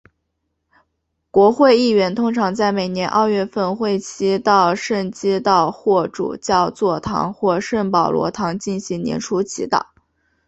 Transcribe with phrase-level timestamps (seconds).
[1.29, 9.89] 国会议员通常在每年二月份会期到圣基道霍主教座堂或圣保罗堂进行年初祈祷。